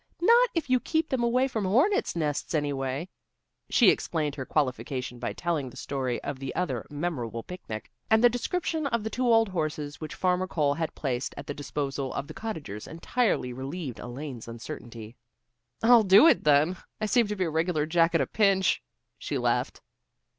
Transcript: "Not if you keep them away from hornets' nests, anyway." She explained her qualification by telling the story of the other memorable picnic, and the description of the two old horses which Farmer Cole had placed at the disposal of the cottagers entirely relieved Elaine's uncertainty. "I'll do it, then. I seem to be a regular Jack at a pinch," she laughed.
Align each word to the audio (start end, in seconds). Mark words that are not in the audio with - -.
"Not 0.19 0.49
if 0.55 0.67
you 0.67 0.79
keep 0.79 1.09
them 1.09 1.21
away 1.23 1.47
from 1.47 1.63
hornets' 1.63 2.15
nests, 2.15 2.55
anyway." 2.55 3.07
She 3.69 3.91
explained 3.91 4.33
her 4.33 4.47
qualification 4.47 5.19
by 5.19 5.33
telling 5.33 5.69
the 5.69 5.77
story 5.77 6.19
of 6.23 6.39
the 6.39 6.55
other 6.55 6.87
memorable 6.89 7.43
picnic, 7.43 7.91
and 8.09 8.23
the 8.23 8.27
description 8.27 8.87
of 8.87 9.03
the 9.03 9.11
two 9.11 9.27
old 9.27 9.49
horses 9.49 10.01
which 10.01 10.15
Farmer 10.15 10.47
Cole 10.47 10.73
had 10.73 10.95
placed 10.95 11.35
at 11.37 11.45
the 11.45 11.53
disposal 11.53 12.11
of 12.15 12.25
the 12.25 12.33
cottagers 12.33 12.87
entirely 12.87 13.53
relieved 13.53 13.99
Elaine's 13.99 14.47
uncertainty. 14.47 15.17
"I'll 15.83 16.01
do 16.01 16.25
it, 16.25 16.45
then. 16.45 16.77
I 16.99 17.05
seem 17.05 17.27
to 17.27 17.35
be 17.35 17.43
a 17.43 17.51
regular 17.51 17.85
Jack 17.85 18.15
at 18.15 18.21
a 18.21 18.25
pinch," 18.25 18.81
she 19.19 19.37
laughed. 19.37 19.81